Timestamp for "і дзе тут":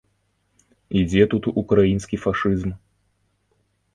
1.01-1.43